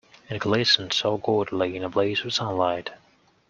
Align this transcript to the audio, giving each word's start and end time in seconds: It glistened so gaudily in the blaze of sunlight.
It 0.31 0.39
glistened 0.39 0.93
so 0.93 1.17
gaudily 1.17 1.75
in 1.75 1.83
the 1.83 1.87
blaze 1.89 2.25
of 2.25 2.33
sunlight. 2.33 2.89